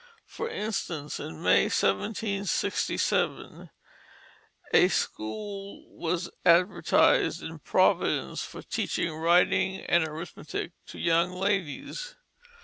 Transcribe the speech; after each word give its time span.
For 0.25 0.49
instance, 0.49 1.19
in 1.19 1.43
May, 1.43 1.65
1767, 1.65 3.69
a 4.73 4.87
school 4.87 5.85
was 5.95 6.27
advertised 6.43 7.43
in 7.43 7.59
Providence 7.59 8.43
for 8.43 8.63
teaching 8.63 9.13
writing 9.13 9.81
and 9.81 10.03
arithmetic 10.03 10.71
to 10.87 10.97
"young 10.97 11.33
ladies." 11.33 12.15